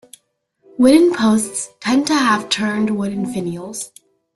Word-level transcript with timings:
Wooden 0.79 1.13
posts 1.13 1.69
tend 1.79 2.07
to 2.07 2.15
have 2.15 2.49
turned 2.49 2.97
wood 2.97 3.11
finials. 3.31 3.91